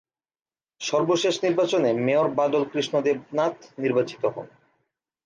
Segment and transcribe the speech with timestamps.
[0.81, 4.47] সর্বশেষ নির্বাচনে মেয়র বাদল কৃষ্ণ দেবনাথ নির্বাচিত হন।